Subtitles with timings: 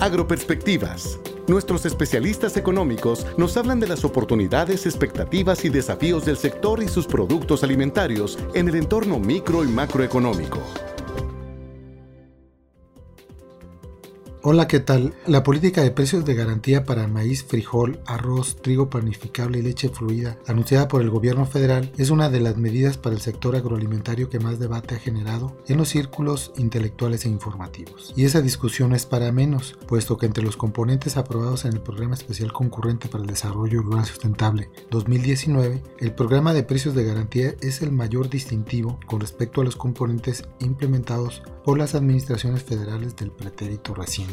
[0.00, 1.18] Agroperspectivas.
[1.46, 7.06] Nuestros especialistas económicos nos hablan de las oportunidades, expectativas y desafíos del sector y sus
[7.06, 10.58] productos alimentarios en el entorno micro y macroeconómico.
[14.42, 15.12] Hola, ¿qué tal?
[15.26, 20.38] La política de precios de garantía para maíz, frijol, arroz, trigo panificable y leche fluida,
[20.46, 24.40] anunciada por el gobierno federal, es una de las medidas para el sector agroalimentario que
[24.40, 28.14] más debate ha generado en los círculos intelectuales e informativos.
[28.16, 32.14] Y esa discusión es para menos, puesto que entre los componentes aprobados en el Programa
[32.14, 37.82] Especial Concurrente para el Desarrollo Rural Sustentable 2019, el programa de precios de garantía es
[37.82, 43.94] el mayor distintivo con respecto a los componentes implementados por las administraciones federales del pretérito
[43.94, 44.29] reciente.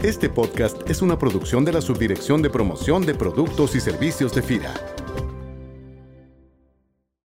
[0.00, 4.42] Este podcast es una producción de la Subdirección de Promoción de Productos y Servicios de
[4.42, 4.93] FIRA.